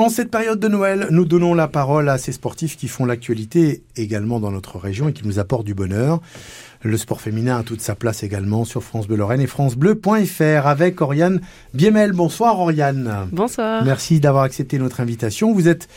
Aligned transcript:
En 0.00 0.10
cette 0.10 0.30
période 0.30 0.60
de 0.60 0.68
Noël, 0.68 1.08
nous 1.10 1.24
donnons 1.24 1.54
la 1.54 1.66
parole 1.66 2.08
à 2.08 2.18
ces 2.18 2.30
sportifs 2.30 2.76
qui 2.76 2.86
font 2.86 3.04
l'actualité 3.04 3.82
également 3.96 4.38
dans 4.38 4.52
notre 4.52 4.78
région 4.78 5.08
et 5.08 5.12
qui 5.12 5.26
nous 5.26 5.40
apportent 5.40 5.66
du 5.66 5.74
bonheur. 5.74 6.20
Le 6.82 6.96
sport 6.96 7.20
féminin 7.20 7.58
a 7.58 7.62
toute 7.64 7.80
sa 7.80 7.96
place 7.96 8.22
également 8.22 8.64
sur 8.64 8.84
France 8.84 9.08
Bleu 9.08 9.16
Lorraine 9.16 9.40
et 9.40 9.48
francebleu.fr 9.48 10.68
avec 10.68 11.00
Oriane 11.00 11.40
Biemel. 11.74 12.12
Bonsoir 12.12 12.60
Oriane. 12.60 13.28
Bonsoir. 13.32 13.84
Merci 13.84 14.20
d'avoir 14.20 14.44
accepté 14.44 14.78
notre 14.78 15.00
invitation. 15.00 15.52
Vous 15.52 15.66
êtes 15.66 15.88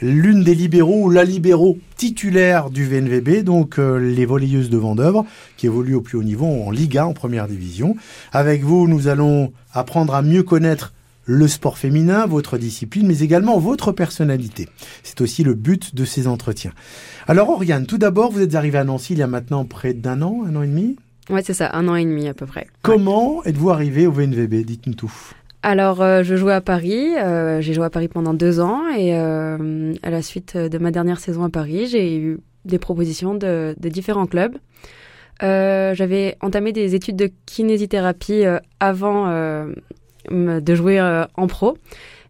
l'une 0.00 0.42
des 0.42 0.54
libéraux 0.54 1.02
ou 1.04 1.10
la 1.10 1.24
libéraux 1.24 1.76
titulaire 1.98 2.70
du 2.70 2.86
VNVB, 2.86 3.44
donc 3.44 3.78
euh, 3.78 3.98
les 3.98 4.24
volleyeuses 4.24 4.70
de 4.70 4.78
Vendœuvre, 4.78 5.26
qui 5.58 5.66
évoluent 5.66 5.96
au 5.96 6.00
plus 6.00 6.16
haut 6.16 6.22
niveau 6.22 6.46
en 6.46 6.70
Liga, 6.70 7.04
en 7.04 7.12
première 7.12 7.46
division. 7.46 7.94
Avec 8.32 8.62
vous, 8.62 8.88
nous 8.88 9.06
allons 9.06 9.52
apprendre 9.74 10.14
à 10.14 10.22
mieux 10.22 10.44
connaître 10.44 10.94
le 11.24 11.48
sport 11.48 11.78
féminin, 11.78 12.26
votre 12.26 12.58
discipline, 12.58 13.06
mais 13.06 13.20
également 13.20 13.58
votre 13.58 13.92
personnalité. 13.92 14.68
C'est 15.02 15.20
aussi 15.20 15.44
le 15.44 15.54
but 15.54 15.94
de 15.94 16.04
ces 16.04 16.26
entretiens. 16.26 16.72
Alors 17.28 17.50
Oriane, 17.50 17.86
tout 17.86 17.98
d'abord, 17.98 18.32
vous 18.32 18.42
êtes 18.42 18.54
arrivée 18.54 18.78
à 18.78 18.84
Nancy 18.84 19.12
il 19.12 19.18
y 19.18 19.22
a 19.22 19.26
maintenant 19.26 19.64
près 19.64 19.94
d'un 19.94 20.22
an, 20.22 20.42
un 20.46 20.56
an 20.56 20.62
et 20.62 20.66
demi? 20.66 20.96
Ouais, 21.28 21.42
c'est 21.44 21.54
ça, 21.54 21.70
un 21.74 21.86
an 21.86 21.94
et 21.94 22.04
demi 22.04 22.26
à 22.28 22.34
peu 22.34 22.46
près. 22.46 22.66
Comment 22.82 23.44
êtes-vous 23.44 23.70
arrivée 23.70 24.06
au 24.06 24.12
VNVB 24.12 24.64
Dites-nous 24.64 24.94
tout. 24.94 25.12
Alors, 25.62 26.00
euh, 26.00 26.22
je 26.22 26.36
jouais 26.36 26.54
à 26.54 26.60
Paris. 26.60 27.14
Euh, 27.18 27.60
j'ai 27.60 27.74
joué 27.74 27.84
à 27.84 27.90
Paris 27.90 28.08
pendant 28.08 28.34
deux 28.34 28.60
ans 28.60 28.88
et 28.88 29.14
euh, 29.14 29.94
à 30.02 30.10
la 30.10 30.22
suite 30.22 30.56
de 30.56 30.78
ma 30.78 30.90
dernière 30.90 31.20
saison 31.20 31.44
à 31.44 31.50
Paris, 31.50 31.86
j'ai 31.86 32.16
eu 32.16 32.40
des 32.64 32.78
propositions 32.78 33.34
de, 33.34 33.74
de 33.78 33.88
différents 33.88 34.26
clubs. 34.26 34.56
J'avais 35.42 36.36
entamé 36.42 36.72
des 36.72 36.94
études 36.94 37.16
de 37.16 37.30
kinésithérapie 37.46 38.42
avant 38.78 39.26
de 40.30 40.74
jouer 40.74 41.00
en 41.00 41.46
pro 41.46 41.76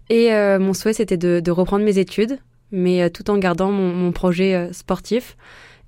et 0.08 0.30
mon 0.58 0.74
souhait 0.74 0.92
c'était 0.92 1.16
de, 1.16 1.50
reprendre 1.50 1.84
mes 1.84 1.98
études, 1.98 2.38
mais 2.72 3.10
tout 3.10 3.30
en 3.30 3.38
gardant 3.38 3.70
mon, 3.70 4.12
projet 4.12 4.68
sportif. 4.72 5.36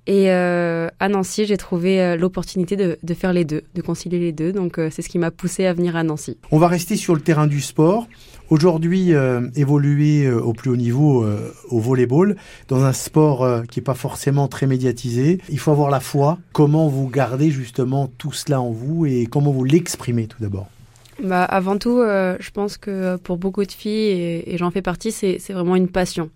Et 0.05 0.31
euh, 0.31 0.89
à 0.99 1.07
Nancy, 1.07 1.45
j'ai 1.45 1.55
trouvé 1.55 2.01
euh, 2.01 2.17
l'opportunité 2.17 2.75
de, 2.75 3.13
faire 3.13 3.31
les 3.31 3.45
deux, 3.45 3.63
de 3.73 3.81
concilier 3.81 4.19
les 4.19 4.33
deux. 4.33 4.51
Donc 4.51 4.77
euh, 4.77 4.89
c'est 4.91 5.01
ce 5.01 5.07
qui 5.07 5.17
m'a 5.17 5.31
poussé 5.31 5.65
à 5.65 5.73
venir 5.73 5.95
à 5.95 6.03
Nancy. 6.03 6.37
On 6.51 6.57
va 6.57 6.67
rester 6.67 6.97
sur 6.97 7.15
le 7.15 7.21
terrain 7.21 7.47
du 7.47 7.61
sport. 7.61 8.07
Aujourd'hui, 8.49 9.13
évoluer 9.55 10.29
au 10.29 10.53
plus 10.53 10.69
haut 10.69 10.75
niveau 10.75 11.25
au 11.69 11.79
volleyball, 11.79 12.35
dans 12.67 12.83
un 12.83 12.93
sport 12.93 13.63
qui 13.67 13.79
n'est 13.79 13.83
pas 13.83 13.95
forcément 13.95 14.47
très 14.47 14.67
médiatisé, 14.67 15.39
il 15.49 15.57
faut 15.57 15.71
avoir 15.71 15.89
la 15.89 16.01
foi. 16.01 16.37
Comment 16.51 16.87
vous 16.87 17.07
gardez 17.07 17.49
justement 17.49 18.11
tout 18.17 18.33
cela 18.33 18.61
en 18.61 18.69
vous 18.69 19.07
et 19.07 19.25
comment 19.25 19.51
vous 19.51 19.63
l'exprimez 19.63 20.27
tout 20.27 20.37
d'abord? 20.39 20.67
Bah, 21.23 21.45
avant 21.45 21.77
tout, 21.77 21.99
euh, 21.99 22.35
je 22.41 22.51
pense 22.51 22.77
que 22.77 23.15
pour 23.15 23.37
beaucoup 23.37 23.63
de 23.63 23.71
filles, 23.71 24.09
et, 24.09 24.53
et 24.53 24.57
j'en 24.57 24.71
fais 24.71 24.81
partie, 24.81 25.13
c'est 25.13 25.39
vraiment 25.53 25.77
une 25.77 25.87
passion. 25.87 26.29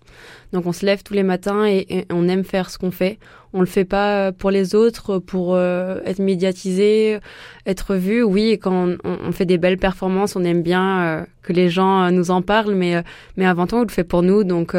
Donc 0.52 0.64
on 0.64 0.72
se 0.72 0.86
lève 0.86 1.02
tous 1.02 1.12
les 1.12 1.22
matins 1.22 1.66
et, 1.66 1.84
et 1.90 2.06
on 2.10 2.26
aime 2.26 2.42
faire 2.42 2.70
ce 2.70 2.78
qu'on 2.78 2.90
fait. 2.90 3.18
On 3.52 3.60
le 3.60 3.66
fait 3.66 3.84
pas 3.84 4.32
pour 4.32 4.50
les 4.50 4.74
autres, 4.74 5.18
pour 5.18 5.54
euh, 5.54 6.00
être 6.06 6.20
médiatisé, 6.20 7.18
être 7.66 7.96
vu. 7.96 8.22
Oui, 8.22 8.58
quand 8.58 8.96
on, 9.04 9.18
on, 9.26 9.32
fait 9.32 9.44
des 9.44 9.58
belles 9.58 9.76
performances, 9.76 10.36
on 10.36 10.44
aime 10.44 10.62
bien 10.62 11.02
euh, 11.02 11.24
que 11.42 11.52
les 11.52 11.68
gens 11.68 12.10
nous 12.10 12.30
en 12.30 12.40
parlent, 12.40 12.74
mais, 12.74 13.02
mais 13.36 13.44
avant 13.44 13.66
tout, 13.66 13.76
on 13.76 13.82
le 13.82 13.88
fait 13.88 14.04
pour 14.04 14.22
nous. 14.22 14.42
Donc 14.42 14.74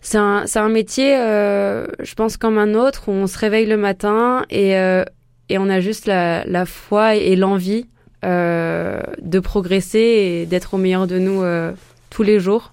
c'est 0.00 0.18
un, 0.18 0.44
un 0.54 0.68
métier, 0.70 1.14
je 1.14 2.14
pense, 2.14 2.38
comme 2.38 2.56
un 2.56 2.74
autre, 2.74 3.08
où 3.08 3.12
on 3.12 3.26
se 3.26 3.38
réveille 3.38 3.66
le 3.66 3.76
matin 3.76 4.46
et, 4.48 4.72
et 4.72 5.58
on 5.58 5.68
a 5.68 5.80
juste 5.80 6.06
la, 6.06 6.44
la 6.46 6.64
foi 6.64 7.16
et 7.16 7.36
l'envie 7.36 7.86
euh, 7.86 7.93
de 8.24 9.40
progresser 9.40 9.98
et 9.98 10.46
d'être 10.46 10.74
au 10.74 10.78
meilleur 10.78 11.06
de 11.06 11.18
nous 11.18 11.42
euh, 11.42 11.72
tous 12.10 12.22
les 12.22 12.40
jours. 12.40 12.72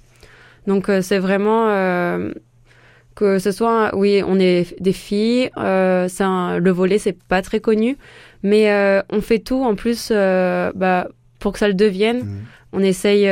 Donc 0.67 0.89
euh, 0.89 1.01
c'est 1.01 1.19
vraiment 1.19 1.67
que 3.15 3.39
ce 3.39 3.51
soit, 3.51 3.95
oui, 3.95 4.21
on 4.25 4.39
est 4.39 4.79
des 4.81 4.93
filles, 4.93 5.49
c'est 5.55 6.23
le 6.23 6.71
volet 6.71 6.97
c'est 6.97 7.17
pas 7.17 7.41
très 7.41 7.59
connu, 7.59 7.97
mais 8.43 8.71
on 9.09 9.21
fait 9.21 9.39
tout 9.39 9.63
en 9.63 9.75
plus 9.75 10.11
bah, 10.11 11.07
pour 11.39 11.53
que 11.53 11.59
ça 11.59 11.67
le 11.67 11.73
devienne. 11.73 12.19
Mmh. 12.19 12.39
On 12.73 12.79
essaye 12.79 13.27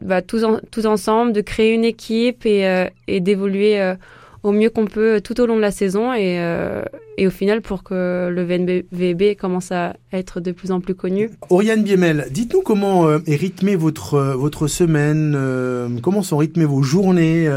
bah, 0.00 0.22
tous, 0.22 0.44
tous 0.70 0.86
ensemble 0.86 1.32
de 1.32 1.40
créer 1.40 1.72
une 1.72 1.84
équipe 1.84 2.44
et, 2.44 2.88
et 3.06 3.20
d'évoluer 3.20 3.94
au 4.42 4.52
mieux 4.52 4.70
qu'on 4.70 4.86
peut 4.86 5.20
tout 5.20 5.40
au 5.40 5.46
long 5.46 5.56
de 5.56 5.60
la 5.60 5.70
saison 5.70 6.12
et, 6.12 6.38
euh, 6.38 6.82
et 7.16 7.26
au 7.26 7.30
final 7.30 7.60
pour 7.60 7.82
que 7.82 8.28
le 8.30 8.44
VNVB 8.44 9.36
commence 9.36 9.72
à 9.72 9.96
être 10.12 10.40
de 10.40 10.52
plus 10.52 10.70
en 10.70 10.80
plus 10.80 10.94
connu. 10.94 11.30
Oriane 11.50 11.82
Biemel, 11.82 12.26
dites-nous 12.30 12.62
comment 12.62 13.06
euh, 13.06 13.18
est 13.26 13.36
rythmée 13.36 13.76
votre, 13.76 14.14
euh, 14.14 14.34
votre 14.34 14.66
semaine, 14.68 15.98
comment 16.02 16.22
sont 16.22 16.36
rythmées 16.36 16.64
vos 16.64 16.82
journées 16.82 17.48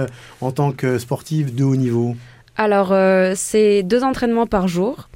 en 0.42 0.52
tant 0.52 0.72
que 0.72 0.98
sportive 0.98 1.54
de 1.56 1.64
haut 1.64 1.76
niveau? 1.76 2.16
Alors, 2.58 2.94
c'est 3.36 3.84
deux 3.84 4.04
entraînements 4.04 4.48
par 4.48 4.68
jour. 4.68 5.10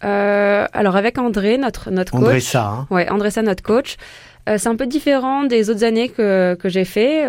alors 0.00 0.96
avec 0.96 1.18
André, 1.18 1.58
notre, 1.58 1.90
notre 1.90 2.12
coach. 2.12 2.22
André 2.22 2.40
ça. 2.40 2.66
Hein. 2.66 2.86
Ouais, 2.90 3.08
André 3.10 3.30
ça, 3.30 3.42
notre 3.42 3.62
coach. 3.62 3.96
c'est 4.46 4.68
un 4.68 4.76
peu 4.76 4.86
différent 4.86 5.44
des 5.44 5.70
autres 5.70 5.84
années 5.84 6.08
que, 6.08 6.54
que 6.54 6.68
j'ai 6.68 6.84
fait. 6.84 7.26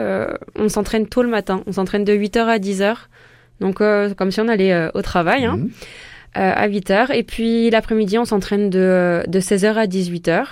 on 0.58 0.70
s'entraîne 0.70 1.08
tôt 1.08 1.24
le 1.24 1.30
matin. 1.30 1.62
On 1.68 1.74
s'entraîne 1.74 2.04
de 2.04 2.14
8h 2.14 2.40
à 2.40 2.58
10h. 2.58 2.96
Donc, 3.62 3.80
euh, 3.80 4.14
comme 4.16 4.32
si 4.32 4.42
on 4.42 4.48
allait 4.48 4.74
euh, 4.74 4.90
au 4.94 5.02
travail, 5.02 5.46
hein, 5.46 5.58
mhm. 5.58 5.70
euh, 6.38 6.54
à 6.56 6.68
8 6.68 6.92
heures. 6.92 7.12
Et 7.12 7.24
puis, 7.24 7.70
l'après-midi, 7.70 8.18
on 8.18 8.26
s'entraîne 8.26 8.70
de, 8.70 9.24
de 9.28 9.40
16h 9.40 9.76
à 9.76 9.86
18h. 9.86 10.44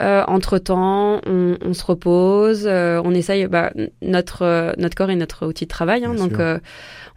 entre-temps, 0.00 1.20
on, 1.26 1.58
on, 1.60 1.74
se 1.74 1.84
repose, 1.84 2.66
on 2.66 3.12
essaye, 3.12 3.46
bah, 3.48 3.72
notre, 4.00 4.74
notre 4.78 4.94
corps 4.94 5.10
est 5.10 5.16
notre 5.16 5.46
outil 5.46 5.64
de 5.64 5.68
travail, 5.68 6.04
hein, 6.06 6.14
donc 6.14 6.40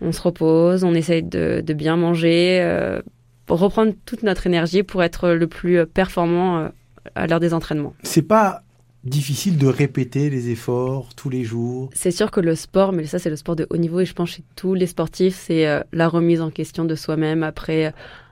on 0.02 0.12
se 0.12 0.22
repose, 0.22 0.84
on 0.84 0.94
essaye 0.94 1.24
de, 1.24 1.64
de 1.66 1.74
bien 1.74 1.96
manger, 1.96 2.62
pour 3.46 3.60
reprendre 3.60 3.94
toute 4.06 4.24
notre 4.24 4.48
énergie 4.48 4.84
pour 4.84 5.02
être 5.02 5.30
le 5.30 5.48
plus 5.48 5.86
performant 5.86 6.70
à 7.16 7.28
l'heure 7.28 7.40
des 7.40 7.54
entraînements. 7.54 7.94
C'est 8.04 8.28
pas 8.28 8.64
difficile 9.04 9.58
de 9.58 9.68
répéter 9.68 10.30
les 10.30 10.50
efforts 10.50 11.14
tous 11.16 11.30
les 11.30 11.44
jours 11.44 11.90
C'est 11.94 12.12
sûr 12.12 12.32
que 12.32 12.40
le 12.40 12.56
sport, 12.56 12.94
mais 12.94 13.06
ça 13.06 13.20
c'est 13.20 13.30
le 13.30 13.36
sport 13.36 13.56
de 13.56 13.68
haut 13.70 13.78
niveau 13.78 14.00
et 14.00 14.06
je 14.06 14.14
pense 14.14 14.30
chez 14.30 14.44
tous 14.56 14.74
les 14.74 14.88
sportifs, 14.88 15.36
c'est 15.36 15.68
euh, 15.68 15.82
la 15.92 16.08
remise 16.08 16.42
en 16.42 16.50
question 16.50 16.86
de 16.86 16.96
soi-même 16.96 17.44
après 17.44 17.88
euh, 17.88 17.92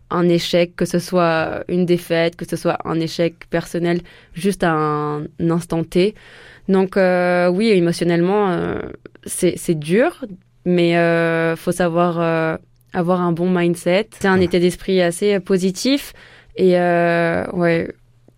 un 0.10 0.28
échec, 0.28 0.76
que 0.76 0.86
ce 0.86 1.00
soit 1.00 1.64
une 1.68 1.86
défaite, 1.86 2.36
que 2.36 2.46
ce 2.48 2.56
soit 2.56 2.78
un 2.86 3.00
échec 3.00 3.48
personnel, 3.50 4.02
juste 4.34 4.64
à 4.64 4.72
un, 4.72 5.26
instant 5.40 5.84
T. 5.84 6.16
Donc 6.68 6.98
euh, 6.98 7.50
oui, 7.50 7.68
émotionnellement, 7.70 8.76
c'est 9.26 9.80
dur, 9.80 10.26
mais 10.66 10.96
faut 11.56 11.72
savoir 11.72 12.60
avoir 12.92 13.22
un 13.22 13.32
bon 13.32 13.50
mindset. 13.50 14.10
C'est 14.20 14.28
un 14.28 14.42
état 14.42 14.60
d'esprit 14.60 15.02
assez 15.02 15.40
positif 15.40 16.12
et 16.58 16.74
ouais, 16.74 17.90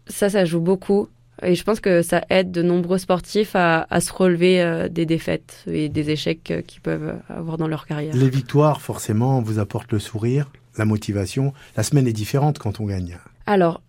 ça, 0.06 0.30
ça 0.30 0.46
joue 0.46 0.60
beaucoup. 0.60 1.10
Et 1.44 1.56
je 1.56 1.64
pense 1.64 1.80
que 1.80 2.02
ça 2.02 2.24
aide 2.30 2.52
de 2.52 2.62
nombreux 2.62 2.98
sportifs 2.98 3.56
à, 3.56 3.86
à 3.90 4.02
se 4.02 4.14
relever 4.14 4.62
euh, 4.62 4.90
des 4.90 5.06
défaites 5.06 5.64
et 5.68 5.90
des 5.90 6.10
échecs 6.10 6.52
euh, 6.52 6.62
qu'ils 6.62 6.82
peuvent 6.82 7.16
avoir 7.30 7.58
dans 7.58 7.68
leur 7.68 7.86
carrière. 7.86 8.16
Les 8.16 8.30
victoires, 8.30 8.82
forcément, 8.82 9.42
vous 9.42 9.60
apportent 9.60 9.92
le 9.92 10.00
sourire, 10.00 10.52
la 10.78 10.86
motivation. 10.86 11.54
La 11.76 11.84
semaine 11.84 12.08
est 12.08 12.14
différente 12.14 12.60
quand 12.60 12.80
on 12.80 12.86
gagne. 12.86 13.18
Alors, 13.46 13.82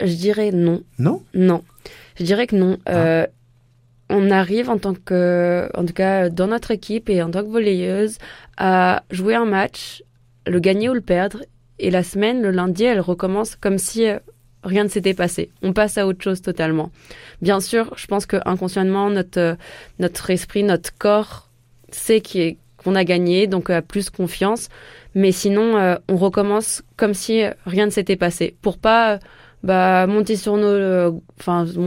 je 0.00 0.14
dirais 0.14 0.50
non. 0.52 0.82
Non? 0.98 1.22
Non. 1.34 1.62
Je 2.18 2.24
dirais 2.24 2.46
que 2.46 2.56
non. 2.56 2.78
Ah. 2.86 2.94
Euh, 2.94 3.26
on 4.08 4.30
arrive 4.30 4.70
en 4.70 4.78
tant 4.78 4.94
que, 4.94 5.68
en 5.74 5.84
tout 5.84 5.92
cas 5.92 6.28
dans 6.28 6.46
notre 6.46 6.70
équipe 6.70 7.08
et 7.08 7.22
en 7.22 7.30
tant 7.30 7.42
que 7.42 7.48
volleyeuse, 7.48 8.18
à 8.56 9.02
jouer 9.10 9.34
un 9.34 9.46
match, 9.46 10.02
le 10.46 10.60
gagner 10.60 10.88
ou 10.88 10.94
le 10.94 11.00
perdre. 11.00 11.42
Et 11.78 11.90
la 11.90 12.02
semaine, 12.02 12.40
le 12.40 12.50
lundi, 12.50 12.84
elle 12.84 13.00
recommence 13.00 13.56
comme 13.56 13.78
si 13.78 14.06
rien 14.64 14.84
ne 14.84 14.88
s'était 14.88 15.14
passé. 15.14 15.50
On 15.62 15.72
passe 15.72 15.98
à 15.98 16.06
autre 16.06 16.22
chose 16.22 16.42
totalement. 16.42 16.90
Bien 17.42 17.60
sûr, 17.60 17.92
je 17.96 18.06
pense 18.06 18.26
que 18.26 18.36
inconsciemment 18.44 19.10
notre 19.10 19.56
notre 19.98 20.30
esprit, 20.30 20.62
notre 20.62 20.96
corps 20.96 21.48
sait 21.90 22.22
qu'on 22.82 22.94
a 22.94 23.04
gagné, 23.04 23.46
donc 23.46 23.70
a 23.70 23.82
plus 23.82 24.10
confiance. 24.10 24.68
Mais 25.14 25.32
sinon, 25.32 25.76
euh, 25.76 25.96
on 26.08 26.16
recommence 26.16 26.82
comme 26.96 27.14
si 27.14 27.42
rien 27.64 27.86
ne 27.86 27.90
s'était 27.90 28.16
passé, 28.16 28.56
pour 28.60 28.78
pas 28.78 29.18
bah 29.62 30.06
monter 30.06 30.36
sur 30.36 30.56
nos, 30.56 30.66
euh, 30.66 31.10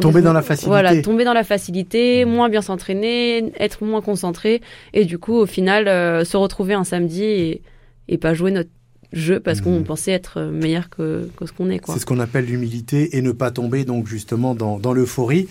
tomber 0.02 0.22
dans 0.22 0.34
la 0.34 0.42
facilité. 0.42 0.68
Voilà, 0.68 1.02
tomber 1.02 1.24
dans 1.24 1.34
la 1.34 1.44
facilité, 1.44 2.26
mmh. 2.26 2.30
moins 2.30 2.50
bien 2.50 2.62
s'entraîner, 2.62 3.54
être 3.58 3.84
moins 3.84 4.02
concentré, 4.02 4.62
et 4.94 5.06
du 5.06 5.18
coup 5.18 5.36
au 5.36 5.46
final 5.46 5.88
euh, 5.88 6.26
se 6.26 6.36
retrouver 6.36 6.74
un 6.74 6.84
samedi 6.84 7.24
et, 7.24 7.62
et 8.10 8.18
pas 8.18 8.34
jouer 8.34 8.52
notre 8.52 8.70
jeu 9.14 9.40
parce 9.40 9.62
qu'on 9.62 9.80
mmh. 9.80 9.84
pensait 9.84 10.12
être 10.12 10.42
meilleur 10.42 10.90
que, 10.90 11.30
ce 11.46 11.52
qu'on 11.52 11.70
est. 11.70 11.82
C'est 11.86 12.00
ce 12.00 12.06
qu'on 12.06 12.20
appelle 12.20 12.46
l'humilité 12.46 13.18
et 13.18 13.22
ne 13.22 13.32
pas 13.32 13.52
tomber 13.52 13.86
donc 13.86 14.08
justement 14.08 14.56
dans, 14.56 14.80
dans 14.80 14.94
l'euphorie. 14.94 15.48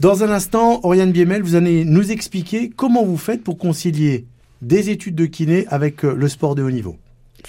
Dans 0.00 0.22
un 0.22 0.30
instant, 0.30 0.80
Oriane 0.84 1.12
Biemel, 1.12 1.42
vous 1.42 1.54
allez 1.54 1.84
nous 1.84 2.12
expliquer 2.12 2.70
comment 2.70 3.04
vous 3.04 3.16
faites 3.16 3.42
pour 3.42 3.58
concilier 3.58 4.26
des 4.62 4.90
études 4.90 5.14
de 5.14 5.26
kiné 5.26 5.66
avec 5.68 6.04
euh, 6.04 6.14
le 6.14 6.28
sport 6.28 6.54
de 6.54 6.62
haut 6.62 6.70
niveau. 6.70 6.96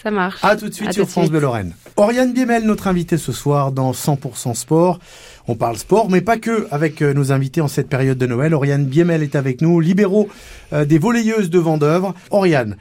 Ça 0.02 0.12
marche. 0.12 0.40
À 0.44 0.56
tout 0.56 0.70
de 0.70 0.74
suite 0.74 0.94
sur 0.94 1.10
France 1.10 1.30
Bleu 1.30 1.40
Lorraine. 1.40 1.74
Oriane 1.98 2.32
Biemel, 2.32 2.64
notre 2.64 2.88
invitée 2.88 3.18
ce 3.18 3.32
soir 3.32 3.72
dans 3.72 3.92
100% 3.92 4.54
Sport. 4.54 5.00
On 5.48 5.56
parle 5.56 5.78
sport, 5.78 6.10
mais 6.10 6.22
pas 6.22 6.38
que 6.38 6.68
avec 6.72 7.02
euh, 7.02 7.14
nos 7.14 7.32
invités 7.32 7.60
en 7.60 7.68
cette 7.68 7.90
période 7.90 8.18
de 8.18 8.28
Noël. 8.28 8.54
Oriane 8.54 8.86
Biemel 8.86 9.24
est 9.24 9.36
avec 9.36 9.62
nous, 9.62 9.80
libéraux 9.80 10.30
euh, 10.74 10.86
des 10.86 11.00
volleyeuses 11.00 11.50
de 11.50 11.60
Vendœuvre. 11.60 12.14
Oriane, 12.30 12.78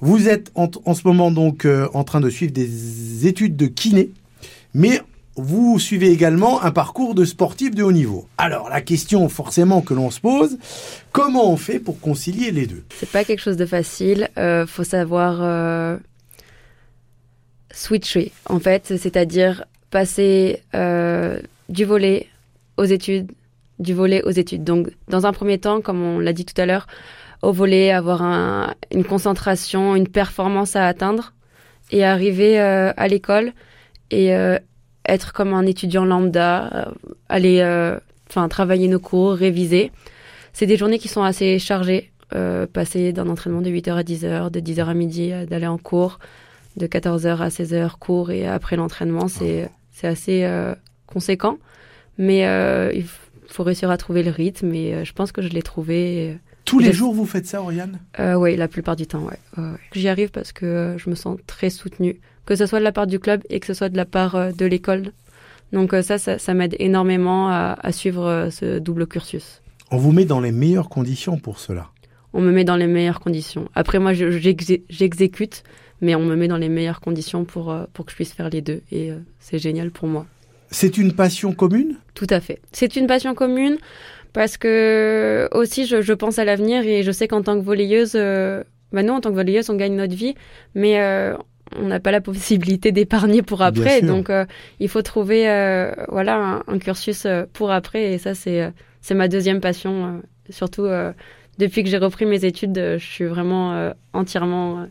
vous 0.00 0.28
êtes 0.28 0.50
en, 0.54 0.94
ce 0.94 1.06
moment 1.06 1.30
donc 1.30 1.64
euh, 1.64 1.88
en 1.94 2.04
train 2.04 2.20
de 2.20 2.30
suivre 2.30 2.52
des 2.52 3.26
études 3.26 3.56
de 3.56 3.66
kiné, 3.66 4.10
mais 4.74 5.00
vous 5.36 5.78
suivez 5.78 6.10
également 6.10 6.62
un 6.62 6.70
parcours 6.70 7.14
de 7.14 7.24
sportif 7.24 7.74
de 7.74 7.82
haut 7.82 7.92
niveau. 7.92 8.28
Alors 8.38 8.68
la 8.68 8.80
question 8.80 9.28
forcément 9.28 9.80
que 9.80 9.94
l'on 9.94 10.10
se 10.10 10.20
pose, 10.20 10.58
comment 11.12 11.50
on 11.50 11.56
fait 11.56 11.78
pour 11.78 12.00
concilier 12.00 12.50
les 12.50 12.66
deux? 12.66 12.84
C'est 12.94 13.10
pas 13.10 13.24
quelque 13.24 13.40
chose 13.40 13.56
de 13.56 13.66
facile. 13.66 14.28
Euh, 14.38 14.66
faut 14.66 14.84
savoir 14.84 15.38
euh, 15.40 15.96
switcher 17.72 18.32
en 18.46 18.60
fait, 18.60 18.94
c'est-à-dire 18.98 19.64
passer 19.90 20.62
euh, 20.74 21.40
du 21.68 21.84
volet 21.84 22.26
aux 22.76 22.84
études, 22.84 23.30
du 23.78 23.94
volet 23.94 24.22
aux 24.24 24.30
études. 24.30 24.64
Donc 24.64 24.88
dans 25.08 25.26
un 25.26 25.32
premier 25.32 25.58
temps, 25.58 25.80
comme 25.80 26.02
on 26.02 26.18
l'a 26.18 26.32
dit 26.32 26.44
tout 26.44 26.60
à 26.60 26.66
l'heure, 26.66 26.86
au 27.42 27.52
volet 27.52 27.90
avoir 27.90 28.22
une 28.92 29.04
concentration, 29.04 29.96
une 29.96 30.08
performance 30.08 30.76
à 30.76 30.86
atteindre 30.86 31.32
et 31.90 32.04
arriver 32.04 32.58
à 32.58 33.08
l'école 33.08 33.52
et 34.10 34.34
être 35.06 35.32
comme 35.32 35.52
un 35.54 35.66
étudiant 35.66 36.04
lambda, 36.04 36.70
euh, 36.72 36.84
aller 37.28 37.60
euh, 37.60 37.98
enfin 38.28 38.48
travailler 38.48 38.88
nos 38.88 39.00
cours, 39.00 39.32
réviser. 39.32 39.92
C'est 40.52 40.66
des 40.66 40.76
journées 40.76 40.98
qui 40.98 41.08
sont 41.08 41.22
assez 41.22 41.58
chargées. 41.58 42.10
Euh, 42.32 42.64
passer 42.64 43.12
d'un 43.12 43.28
entraînement 43.28 43.60
de 43.60 43.70
8h 43.70 43.92
à 43.92 44.02
10h, 44.04 44.50
de 44.52 44.60
10h 44.60 44.86
à 44.86 44.94
midi, 44.94 45.32
d'aller 45.48 45.66
en 45.66 45.78
cours, 45.78 46.20
de 46.76 46.86
14h 46.86 47.38
à 47.38 47.48
16h 47.48 47.98
cours 47.98 48.30
et 48.30 48.46
après 48.46 48.76
l'entraînement, 48.76 49.26
c'est 49.26 49.68
assez 50.04 50.48
conséquent. 51.06 51.58
Mais 52.18 52.42
il 52.94 53.04
faut 53.48 53.64
réussir 53.64 53.90
à 53.90 53.96
trouver 53.96 54.22
le 54.22 54.30
rythme 54.30 54.72
et 54.72 55.04
je 55.04 55.12
pense 55.12 55.32
que 55.32 55.42
je 55.42 55.48
l'ai 55.48 55.62
trouvé. 55.62 56.38
Tous 56.70 56.78
les 56.78 56.92
jours, 56.92 57.12
vous 57.12 57.26
faites 57.26 57.46
ça, 57.46 57.60
Oriane 57.60 57.98
Oui, 58.18 58.56
la 58.56 58.68
plupart 58.68 58.96
du 58.96 59.06
temps, 59.06 59.24
ouais. 59.24 59.62
J'y 59.92 60.08
arrive 60.08 60.30
parce 60.30 60.52
que 60.52 60.94
je 60.98 61.10
me 61.10 61.14
sens 61.14 61.36
très 61.46 61.68
soutenue 61.68 62.20
que 62.50 62.56
ce 62.56 62.66
soit 62.66 62.80
de 62.80 62.84
la 62.84 62.90
part 62.90 63.06
du 63.06 63.20
club 63.20 63.42
et 63.48 63.60
que 63.60 63.66
ce 63.68 63.74
soit 63.74 63.88
de 63.88 63.96
la 63.96 64.04
part 64.04 64.34
euh, 64.34 64.50
de 64.50 64.66
l'école. 64.66 65.12
Donc 65.72 65.94
euh, 65.94 66.02
ça, 66.02 66.18
ça, 66.18 66.54
m'aide 66.54 66.74
énormément 66.80 67.48
à, 67.48 67.92
suivre 67.92 68.26
euh, 68.26 68.50
ce 68.50 68.80
double 68.80 69.06
cursus. 69.06 69.62
On 69.92 69.98
vous 69.98 70.10
met 70.10 70.24
dans 70.24 70.40
les 70.40 70.50
meilleures 70.50 70.88
conditions 70.88 71.38
pour 71.38 71.60
cela 71.60 71.90
On 72.32 72.40
me 72.40 72.50
met 72.50 72.64
dans 72.64 72.74
les 72.74 72.88
meilleures 72.88 73.20
conditions. 73.20 73.68
Après, 73.76 74.00
moi, 74.00 74.12
j'exécute, 74.14 75.62
mais 76.00 76.16
on 76.16 76.24
me 76.24 76.34
met 76.34 76.48
dans 76.48 76.56
les 76.56 76.68
meilleures 76.68 77.00
conditions 77.00 77.44
pour, 77.44 77.72
pour 77.92 78.04
que 78.04 78.10
je 78.10 78.16
puisse 78.16 78.32
faire 78.32 78.50
les 78.50 78.62
deux. 78.62 78.82
Et 78.90 79.12
c'est 79.38 79.58
génial 79.58 79.92
pour 79.92 80.08
moi. 80.08 80.26
C'est 80.72 80.98
une 80.98 81.12
passion 81.12 81.52
commune? 81.52 81.96
Tout 82.14 82.28
à 82.30 82.40
fait. 82.40 82.60
C'est 82.72 82.96
une 82.96 83.08
passion 83.08 83.34
commune 83.34 83.78
parce 84.32 84.56
que 84.56 85.48
aussi, 85.52 85.86
je, 85.86 86.12
pense 86.12 86.38
à 86.38 86.44
l'avenir 86.44 86.86
et 86.86 87.02
je 87.02 87.10
sais 87.12 87.28
qu'en 87.28 87.42
tant 87.42 87.58
que 87.58 87.64
volleyeuse, 87.64 88.14
bah 88.92 89.02
nous, 89.02 89.12
en 89.12 89.20
tant 89.20 89.30
que 89.30 89.36
volleyeuse, 89.36 89.70
on 89.70 89.76
gagne 89.76 89.94
notre 89.94 90.14
vie, 90.14 90.34
mais 90.74 90.98
on 91.76 91.86
n'a 91.86 92.00
pas 92.00 92.10
la 92.10 92.20
possibilité 92.20 92.92
d'épargner 92.92 93.42
pour 93.42 93.62
après. 93.62 94.02
Donc, 94.02 94.30
euh, 94.30 94.44
il 94.78 94.88
faut 94.88 95.02
trouver 95.02 95.48
euh, 95.48 95.92
voilà, 96.08 96.62
un, 96.66 96.78
cursus 96.78 97.26
euh, 97.26 97.44
pour 97.52 97.70
après. 97.70 98.12
Et 98.12 98.18
ça, 98.18 98.34
c'est 98.34 98.72
c'est 99.00 99.14
ma 99.14 99.28
deuxième 99.28 99.60
passion. 99.60 100.22
surtout 100.50 100.86
depuis 101.58 101.82
que 101.82 101.88
j'ai 101.88 101.96
repris 101.96 102.26
mes 102.26 102.44
études, 102.44 102.76
je 102.76 103.04
suis 103.04 103.24
vraiment 103.24 103.92
entièrement. 104.12 104.86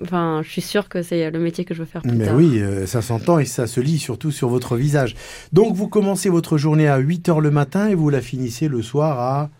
Enfin, 0.00 0.40
je 0.44 0.50
suis 0.50 0.62
sûre 0.62 0.88
que 0.88 1.02
c'est 1.02 1.30
le 1.30 1.38
métier 1.38 1.64
que 1.64 1.74
je 1.74 1.80
veux 1.80 1.86
faire 1.86 2.02
plus 2.02 2.12
Mais 2.12 2.30
oui, 2.30 2.62
ça 2.86 3.02
s'entend 3.02 3.38
et 3.38 3.44
ça 3.44 3.66
se 3.66 3.80
lit 3.80 3.98
surtout 3.98 4.30
sur 4.30 4.48
votre 4.48 4.76
visage. 4.76 5.14
Donc, 5.52 5.74
vous 5.74 5.88
commencez 5.88 6.28
votre 6.28 6.56
journée 6.56 6.88
à 6.88 6.98
8 6.98 7.28
h 7.28 7.40
le 7.40 7.50
matin 7.50 7.88
et 7.88 7.94
vous 7.94 8.08
la 8.08 8.20
finissez 8.20 8.68
le 8.68 8.82
soir 8.82 9.20
à 9.20 9.50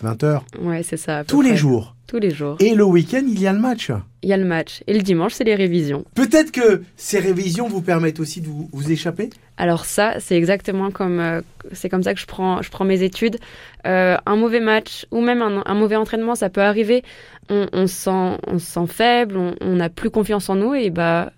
20 0.00 0.22
h 0.22 0.40
Ouais, 0.60 0.82
c'est 0.82 0.96
ça. 0.96 1.24
Tous 1.24 1.42
les 1.42 1.56
jours 1.56 1.94
tous 2.06 2.18
les 2.18 2.30
jours. 2.30 2.56
Et 2.60 2.74
le 2.74 2.84
week-end, 2.84 3.22
il 3.26 3.40
y 3.40 3.46
a 3.46 3.52
le 3.52 3.58
match. 3.58 3.90
Il 4.22 4.28
y 4.28 4.32
a 4.32 4.36
le 4.36 4.44
match. 4.44 4.82
Et 4.86 4.94
le 4.94 5.00
dimanche, 5.00 5.32
c'est 5.34 5.44
les 5.44 5.54
révisions. 5.54 6.04
Peut-être 6.14 6.52
que 6.52 6.82
ces 6.96 7.18
révisions 7.18 7.66
vous 7.68 7.82
permettent 7.82 8.20
aussi 8.20 8.40
de 8.40 8.46
vous, 8.46 8.68
échapper 8.90 9.30
Alors 9.56 9.84
ça, 9.84 10.20
c'est 10.20 10.36
exactement 10.36 10.90
comme 10.90 11.18
euh, 11.18 11.40
c'est 11.72 11.88
comme 11.88 12.02
ça 12.02 12.14
que 12.14 12.20
je 12.20 12.26
prends, 12.26 12.62
je 12.62 12.70
prends 12.70 12.84
mes 12.84 13.02
études. 13.02 13.38
Euh, 13.86 14.16
un 14.26 14.36
mauvais 14.36 14.60
match 14.60 15.06
ou 15.10 15.20
même 15.20 15.42
un, 15.42 15.74
mauvais 15.74 15.96
entraînement, 15.96 16.34
ça 16.34 16.50
peut 16.50 16.62
arriver. 16.62 17.02
On, 17.48 17.66
on, 17.72 17.86
sent, 17.86 18.38
on 18.46 18.58
se 18.58 18.66
sent 18.66 18.86
faible, 18.86 19.36
on 19.60 19.74
n'a 19.74 19.88
plus 19.88 20.10
confiance 20.10 20.48
en 20.48 20.54
nous 20.54 20.74
et 20.74 20.90
bah 20.90 21.32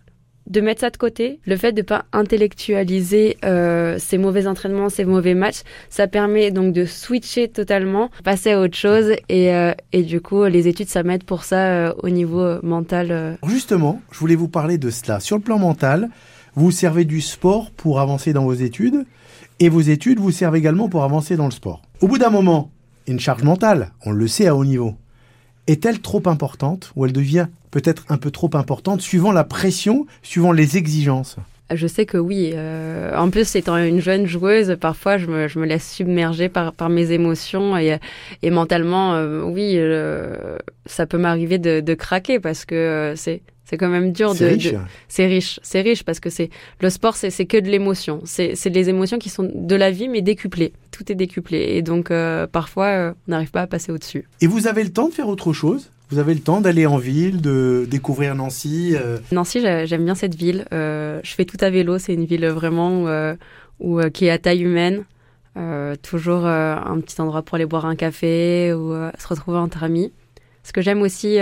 de 0.46 0.60
mettre 0.60 0.80
ça 0.80 0.90
de 0.90 0.96
côté, 0.96 1.40
le 1.46 1.56
fait 1.56 1.72
de 1.72 1.82
pas 1.82 2.04
intellectualiser 2.12 3.36
euh, 3.44 3.96
ces 3.98 4.18
mauvais 4.18 4.46
entraînements, 4.46 4.88
ces 4.88 5.04
mauvais 5.04 5.34
matchs, 5.34 5.62
ça 5.90 6.06
permet 6.06 6.50
donc 6.50 6.72
de 6.72 6.84
switcher 6.84 7.48
totalement, 7.48 8.10
passer 8.24 8.52
à 8.52 8.60
autre 8.60 8.76
chose 8.76 9.12
et, 9.28 9.54
euh, 9.54 9.72
et 9.92 10.02
du 10.02 10.20
coup 10.20 10.44
les 10.44 10.68
études 10.68 10.88
ça 10.88 11.02
m'aide 11.02 11.24
pour 11.24 11.44
ça 11.44 11.66
euh, 11.66 11.92
au 12.02 12.08
niveau 12.08 12.62
mental. 12.62 13.38
Justement, 13.46 14.00
je 14.12 14.18
voulais 14.18 14.36
vous 14.36 14.48
parler 14.48 14.78
de 14.78 14.90
cela. 14.90 15.20
Sur 15.20 15.36
le 15.36 15.42
plan 15.42 15.58
mental, 15.58 16.08
vous 16.54 16.70
servez 16.70 17.04
du 17.04 17.20
sport 17.20 17.70
pour 17.70 18.00
avancer 18.00 18.32
dans 18.32 18.44
vos 18.44 18.54
études 18.54 19.04
et 19.60 19.68
vos 19.68 19.80
études 19.80 20.18
vous 20.18 20.30
servent 20.30 20.56
également 20.56 20.88
pour 20.88 21.04
avancer 21.04 21.36
dans 21.36 21.46
le 21.46 21.50
sport. 21.50 21.82
Au 22.00 22.08
bout 22.08 22.18
d'un 22.18 22.30
moment, 22.30 22.70
une 23.06 23.20
charge 23.20 23.42
mentale, 23.42 23.92
on 24.04 24.10
le 24.10 24.26
sait 24.26 24.46
à 24.46 24.54
haut 24.54 24.64
niveau, 24.64 24.94
est-elle 25.66 26.00
trop 26.00 26.22
importante 26.26 26.92
ou 26.96 27.06
elle 27.06 27.12
devient 27.12 27.46
peut-être 27.70 28.04
un 28.08 28.16
peu 28.16 28.30
trop 28.30 28.50
importante 28.54 29.00
suivant 29.00 29.32
la 29.32 29.44
pression, 29.44 30.06
suivant 30.22 30.52
les 30.52 30.76
exigences? 30.76 31.36
Je 31.74 31.88
sais 31.88 32.06
que 32.06 32.16
oui. 32.16 32.52
Euh, 32.54 33.16
en 33.16 33.28
plus, 33.30 33.56
étant 33.56 33.76
une 33.76 34.00
jeune 34.00 34.26
joueuse, 34.26 34.76
parfois 34.80 35.18
je 35.18 35.26
me, 35.26 35.48
je 35.48 35.58
me 35.58 35.66
laisse 35.66 35.90
submerger 35.90 36.48
par, 36.48 36.72
par 36.72 36.88
mes 36.88 37.10
émotions 37.10 37.76
et, 37.76 37.98
et 38.42 38.50
mentalement, 38.50 39.14
euh, 39.14 39.42
oui, 39.42 39.72
euh, 39.74 40.58
ça 40.86 41.06
peut 41.06 41.18
m'arriver 41.18 41.58
de, 41.58 41.80
de, 41.80 41.94
craquer 41.94 42.38
parce 42.38 42.64
que 42.64 43.14
c'est 43.16 43.42
c'est 43.66 43.76
quand 43.76 43.88
même 43.88 44.12
dur 44.12 44.34
de. 44.34 44.44
Riche. 44.44 44.74
C'est 45.08 45.26
riche. 45.26 45.60
C'est 45.62 45.80
riche 45.82 46.04
parce 46.04 46.20
que 46.20 46.30
c'est 46.30 46.50
le 46.80 46.88
sport, 46.88 47.16
c'est 47.16 47.46
que 47.46 47.58
de 47.58 47.68
l'émotion. 47.68 48.20
C'est 48.24 48.54
les 48.66 48.88
émotions 48.88 49.18
qui 49.18 49.28
sont 49.28 49.50
de 49.52 49.74
la 49.74 49.90
vie 49.90 50.08
mais 50.08 50.22
décuplées. 50.22 50.72
Tout 50.92 51.10
est 51.12 51.16
décuplé 51.16 51.58
et 51.58 51.82
donc 51.82 52.10
parfois 52.52 53.14
on 53.26 53.30
n'arrive 53.30 53.50
pas 53.50 53.62
à 53.62 53.66
passer 53.66 53.92
au 53.92 53.98
dessus. 53.98 54.28
Et 54.40 54.46
vous 54.46 54.68
avez 54.68 54.84
le 54.84 54.90
temps 54.90 55.08
de 55.08 55.14
faire 55.14 55.28
autre 55.28 55.52
chose? 55.52 55.90
Vous 56.08 56.20
avez 56.20 56.34
le 56.34 56.40
temps 56.40 56.60
d'aller 56.60 56.86
en 56.86 56.98
ville, 56.98 57.40
de 57.40 57.84
découvrir 57.90 58.36
Nancy 58.36 58.94
euh 58.94 59.18
Nancy, 59.32 59.60
j'aime 59.60 60.04
bien 60.04 60.14
cette 60.14 60.36
ville. 60.36 60.64
Euh, 60.72 61.18
je 61.24 61.34
fais 61.34 61.44
tout 61.44 61.56
à 61.60 61.68
vélo. 61.68 61.98
C'est 61.98 62.14
une 62.14 62.26
ville 62.26 62.46
vraiment 62.46 63.08
euh, 63.08 63.34
où, 63.80 64.00
qui 64.10 64.26
est 64.26 64.30
à 64.30 64.38
taille 64.38 64.62
humaine. 64.62 65.04
toujours 66.02 66.46
un 66.46 67.00
petit 67.00 67.20
endroit 67.20 67.42
pour 67.42 67.56
aller 67.56 67.66
boire 67.66 67.86
un 67.86 67.96
café 67.96 68.72
ou 68.72 68.92
se 68.92 69.26
retrouver 69.26 69.58
entre 69.58 69.82
amis. 69.82 70.12
Ce 70.62 70.72
que 70.72 70.80
j'aime 70.80 71.02
aussi 71.02 71.38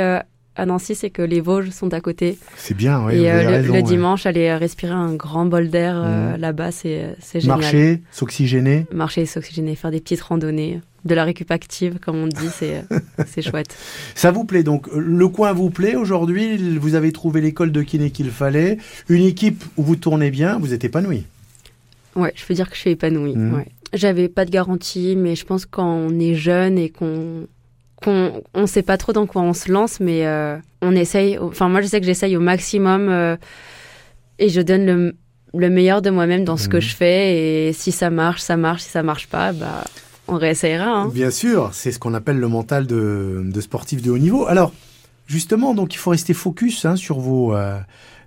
à 0.56 0.66
Nancy, 0.66 0.94
c'est 0.94 1.10
que 1.10 1.22
les 1.22 1.40
Vosges 1.40 1.70
sont 1.70 1.92
à 1.92 2.00
côté. 2.00 2.38
C'est 2.56 2.74
bien, 2.74 3.04
oui. 3.04 3.14
Et 3.14 3.62
le, 3.62 3.82
dimanche, 3.82 4.26
aller 4.26 4.54
respirer 4.54 4.92
un 4.92 5.14
grand 5.14 5.46
bol 5.46 5.68
d'air 5.68 5.96
mmh. 5.96 6.36
là-bas, 6.36 6.70
c'est 6.70 7.16
génial. 7.32 7.58
Marcher, 7.58 8.02
s'oxygéner. 8.10 8.86
Marcher, 8.92 9.26
s'oxygéner, 9.26 9.74
faire 9.74 9.90
des 9.90 10.00
petites 10.00 10.20
randonnées 10.20 10.80
de 11.04 11.14
la 11.14 11.24
récup 11.24 11.50
active, 11.50 11.98
comme 11.98 12.16
on 12.16 12.26
dit, 12.26 12.48
c'est 12.48 13.42
chouette. 13.42 13.76
Ça 14.14 14.30
vous 14.30 14.44
plaît 14.44 14.62
donc 14.62 14.88
Le 14.94 15.28
coin 15.28 15.52
vous 15.52 15.70
plaît 15.70 15.96
aujourd'hui? 15.96 16.78
Vous 16.78 16.94
avez 16.94 17.12
trouvé 17.12 17.40
l'école 17.40 17.72
de 17.72 17.82
kiné 17.82 18.10
qu'il 18.10 18.30
fallait, 18.30 18.78
une 19.08 19.24
équipe 19.24 19.64
où 19.76 19.82
vous 19.82 19.96
tournez 19.96 20.30
bien, 20.30 20.58
vous 20.58 20.72
êtes 20.72 20.84
épanoui 20.84 21.24
Ouais, 22.16 22.32
je 22.36 22.44
peux 22.46 22.54
dire 22.54 22.68
que 22.70 22.76
je 22.76 22.80
suis 22.80 22.90
épanouie. 22.90 23.36
Mmh. 23.36 23.54
Ouais. 23.54 23.66
J'avais 23.92 24.28
pas 24.28 24.44
de 24.44 24.50
garantie, 24.50 25.14
mais 25.16 25.34
je 25.34 25.44
pense 25.44 25.66
quand 25.66 25.86
on 25.86 26.18
est 26.18 26.34
jeune 26.34 26.78
et 26.78 26.88
qu'on 26.90 27.46
qu'on 28.02 28.42
on 28.54 28.66
sait 28.66 28.82
pas 28.82 28.96
trop 28.96 29.12
dans 29.12 29.26
quoi 29.26 29.42
on 29.42 29.52
se 29.52 29.70
lance, 29.70 30.00
mais 30.00 30.26
euh, 30.26 30.56
on 30.82 30.94
essaye. 30.94 31.38
Enfin, 31.38 31.68
moi, 31.68 31.80
je 31.80 31.86
sais 31.86 32.00
que 32.00 32.06
j'essaye 32.06 32.36
au 32.36 32.40
maximum 32.40 33.08
euh, 33.08 33.36
et 34.38 34.48
je 34.48 34.60
donne 34.60 34.86
le, 34.86 35.16
le 35.54 35.70
meilleur 35.70 36.02
de 36.02 36.10
moi-même 36.10 36.44
dans 36.44 36.56
ce 36.56 36.68
que 36.68 36.78
mmh. 36.78 36.82
je 36.82 36.96
fais. 36.96 37.68
Et 37.68 37.72
si 37.72 37.92
ça 37.92 38.10
marche, 38.10 38.40
ça 38.40 38.56
marche. 38.56 38.82
Si 38.82 38.90
ça 38.90 39.02
marche 39.02 39.28
pas, 39.28 39.52
bah 39.52 39.84
on 40.28 40.36
réessayera. 40.36 40.86
Hein. 40.86 41.08
Bien 41.08 41.30
sûr, 41.30 41.70
c'est 41.72 41.92
ce 41.92 41.98
qu'on 41.98 42.14
appelle 42.14 42.38
le 42.38 42.48
mental 42.48 42.86
de, 42.86 43.42
de, 43.44 43.60
sportif 43.60 44.02
de 44.02 44.10
haut 44.10 44.18
niveau. 44.18 44.46
Alors, 44.46 44.72
justement, 45.26 45.74
donc 45.74 45.94
il 45.94 45.98
faut 45.98 46.10
rester 46.10 46.34
focus 46.34 46.84
hein, 46.84 46.96
sur, 46.96 47.18
vos, 47.18 47.54
euh, 47.54 47.78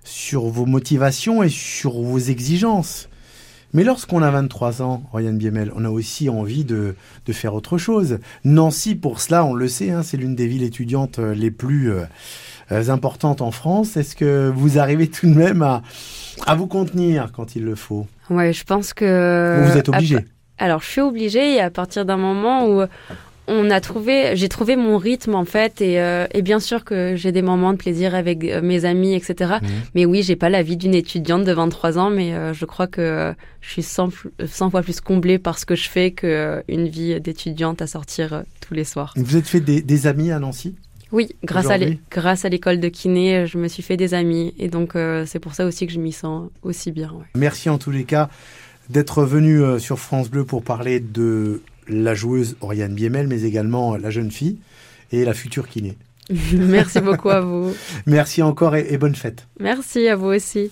sur 0.04 0.46
vos 0.46 0.66
motivations 0.66 1.42
et 1.42 1.48
sur 1.48 2.00
vos 2.00 2.18
exigences. 2.18 3.08
Mais 3.74 3.84
lorsqu'on 3.84 4.22
a 4.22 4.30
23 4.30 4.82
ans, 4.82 5.02
Ryan 5.12 5.34
Biemel, 5.34 5.72
on 5.76 5.84
a 5.84 5.90
aussi 5.90 6.28
envie 6.28 6.64
de, 6.64 6.94
de, 7.26 7.32
faire 7.32 7.54
autre 7.54 7.76
chose. 7.76 8.18
Nancy, 8.44 8.94
pour 8.94 9.20
cela, 9.20 9.44
on 9.44 9.54
le 9.54 9.68
sait, 9.68 9.90
hein, 9.90 10.02
c'est 10.02 10.16
l'une 10.16 10.34
des 10.34 10.46
villes 10.46 10.62
étudiantes 10.62 11.18
euh, 11.18 11.34
les 11.34 11.50
plus 11.50 11.92
euh, 11.92 12.04
importantes 12.88 13.42
en 13.42 13.50
France. 13.50 13.96
Est-ce 13.96 14.16
que 14.16 14.50
vous 14.54 14.78
arrivez 14.78 15.08
tout 15.08 15.26
de 15.26 15.34
même 15.34 15.62
à, 15.62 15.82
à 16.46 16.54
vous 16.54 16.66
contenir 16.66 17.30
quand 17.32 17.56
il 17.56 17.64
le 17.64 17.74
faut? 17.74 18.06
Ouais, 18.30 18.52
je 18.52 18.64
pense 18.64 18.94
que... 18.94 19.66
Vous 19.70 19.76
êtes 19.76 19.88
obligé. 19.90 20.18
Alors, 20.58 20.80
je 20.80 20.88
suis 20.88 21.00
obligée 21.00 21.54
et 21.54 21.60
à 21.60 21.70
partir 21.70 22.04
d'un 22.04 22.16
moment 22.16 22.66
où 22.66 22.84
on 23.48 23.70
a 23.70 23.80
trouvé, 23.80 24.36
j'ai 24.36 24.48
trouvé 24.48 24.76
mon 24.76 24.98
rythme 24.98 25.34
en 25.34 25.44
fait, 25.44 25.80
et, 25.80 26.00
euh, 26.00 26.26
et 26.32 26.42
bien 26.42 26.60
sûr 26.60 26.84
que 26.84 27.16
j'ai 27.16 27.32
des 27.32 27.42
moments 27.42 27.72
de 27.72 27.78
plaisir 27.78 28.14
avec 28.14 28.44
euh, 28.44 28.60
mes 28.62 28.84
amis, 28.84 29.14
etc. 29.14 29.54
Mhm. 29.62 29.68
Mais 29.94 30.04
oui, 30.04 30.22
j'ai 30.22 30.36
pas 30.36 30.50
la 30.50 30.62
vie 30.62 30.76
d'une 30.76 30.94
étudiante 30.94 31.44
de 31.44 31.52
23 31.52 31.98
ans, 31.98 32.10
mais 32.10 32.34
euh, 32.34 32.52
je 32.52 32.64
crois 32.66 32.86
que 32.86 33.34
je 33.60 33.70
suis 33.70 33.82
100, 33.82 34.10
100 34.46 34.70
fois 34.70 34.82
plus 34.82 35.00
comblée 35.00 35.38
par 35.38 35.58
ce 35.58 35.66
que 35.66 35.74
je 35.74 35.88
fais 35.88 36.10
qu'une 36.12 36.88
vie 36.88 37.20
d'étudiante 37.20 37.80
à 37.82 37.86
sortir 37.86 38.44
tous 38.60 38.74
les 38.74 38.84
soirs. 38.84 39.14
Vous 39.16 39.36
êtes 39.36 39.46
fait 39.48 39.60
des, 39.60 39.80
des 39.80 40.06
amis 40.06 40.30
à 40.30 40.38
Nancy? 40.38 40.76
Oui, 41.10 41.30
grâce 41.42 41.70
à, 41.70 41.78
grâce 42.10 42.44
l'école 42.44 42.80
de 42.80 42.88
kiné, 42.88 43.46
je 43.46 43.56
me 43.56 43.68
suis 43.68 43.82
fait 43.82 43.96
des 43.96 44.12
amis, 44.12 44.52
et 44.58 44.68
donc 44.68 44.94
euh, 44.94 45.24
c'est 45.26 45.38
pour 45.38 45.54
ça 45.54 45.64
aussi 45.64 45.86
que 45.86 45.92
je 45.92 45.98
m'y 45.98 46.12
sens 46.12 46.50
aussi 46.62 46.92
bien. 46.92 47.10
ouais. 47.12 47.24
Merci 47.34 47.70
en 47.70 47.78
tous 47.78 47.90
les 47.90 48.04
cas 48.04 48.28
d'être 48.90 49.22
venu 49.24 49.80
sur 49.80 49.98
France 49.98 50.30
Bleu 50.30 50.44
pour 50.44 50.62
parler 50.62 51.00
de 51.00 51.62
la 51.88 52.14
joueuse 52.14 52.56
Oriane 52.60 52.94
Biemel, 52.94 53.26
mais 53.28 53.42
également 53.42 53.96
la 53.96 54.10
jeune 54.10 54.30
fille 54.30 54.58
et 55.12 55.24
la 55.24 55.34
future 55.34 55.68
kiné. 55.68 55.96
Merci 56.52 57.00
beaucoup 57.00 57.30
à 57.30 57.40
vous. 57.40 57.72
Merci 58.06 58.42
encore 58.42 58.76
et- 58.76 58.86
et 58.92 58.98
bonne 58.98 59.14
fête. 59.14 59.46
Merci 59.60 60.06
à 60.08 60.16
vous 60.16 60.26
aussi. 60.26 60.70